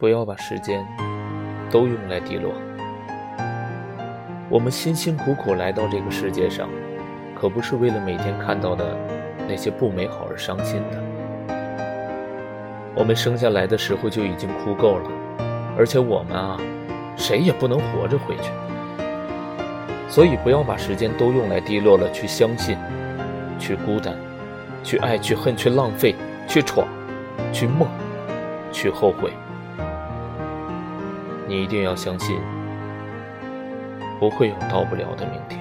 [0.00, 0.86] 不要把时间
[1.72, 2.54] 都用来低落。
[4.48, 6.68] 我们辛辛苦苦来到这个世界上，
[7.34, 8.96] 可不是为了每天看到的
[9.48, 11.02] 那些不美好而伤心的。
[12.94, 15.10] 我们生下来的时候就已经哭够了，
[15.76, 16.56] 而且我们啊，
[17.16, 18.52] 谁也不能活着回去。
[20.08, 22.78] 所以不要把时间都用来低落了，去相信，
[23.58, 24.14] 去孤单，
[24.84, 26.14] 去爱，去恨，去浪费，
[26.46, 26.86] 去闯，
[27.52, 27.88] 去梦，
[28.70, 29.32] 去后悔。
[31.48, 32.38] 你一定要相信，
[34.20, 35.57] 不会有到不了的明天。